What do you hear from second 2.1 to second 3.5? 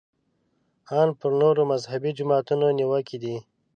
جماعتونو نیوکې دي.